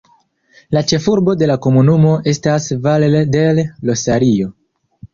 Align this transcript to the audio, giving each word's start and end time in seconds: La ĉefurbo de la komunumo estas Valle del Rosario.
La 0.77 0.81
ĉefurbo 0.91 1.35
de 1.41 1.51
la 1.51 1.59
komunumo 1.67 2.15
estas 2.33 2.73
Valle 2.89 3.25
del 3.39 3.65
Rosario. 3.93 4.55